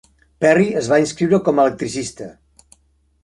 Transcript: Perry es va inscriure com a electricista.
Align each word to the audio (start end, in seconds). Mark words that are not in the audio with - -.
Perry 0.43 0.63
es 0.81 0.87
va 0.93 0.97
inscriure 1.03 1.39
com 1.49 1.61
a 1.61 1.65
electricista. 1.69 2.31